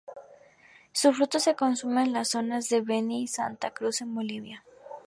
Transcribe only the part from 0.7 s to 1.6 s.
Su fruto se